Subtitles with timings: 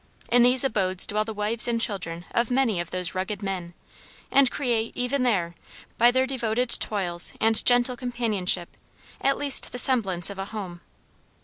[0.31, 3.75] In these abodes dwell the wives and children of many of those rugged men,
[4.31, 5.53] and create even there,
[5.99, 8.75] by their devoted toils and gentle companionship,
[9.21, 10.81] at least the semblance of a home.